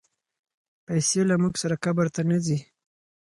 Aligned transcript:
پیسې 0.85 1.21
له 1.29 1.35
موږ 1.41 1.53
سره 1.61 1.75
قبر 1.85 2.07
ته 2.15 2.21
نه 2.29 2.37
ځي. 2.45 2.59